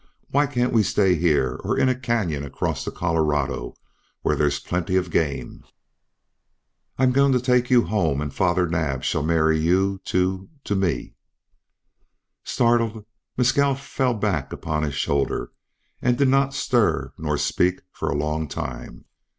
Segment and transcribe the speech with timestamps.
[0.31, 3.75] Why can't we stay here or in a canyon across the Colorado
[4.23, 5.63] where there's plenty of game?"
[6.97, 11.13] "I'm going to take you home and Father Naab shall marry you to to me."
[12.43, 13.05] Startled,
[13.37, 15.51] Mescal fell back upon his shoulder
[16.01, 19.05] and did not stir nor speak for a long time.